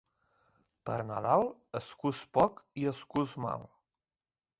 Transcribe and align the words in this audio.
Per 0.89 0.95
Nadal, 1.09 1.45
es 1.79 1.89
cus 2.05 2.21
poc 2.39 2.57
i 2.85 2.87
es 2.93 3.03
cus 3.13 3.37
mal. 3.45 3.69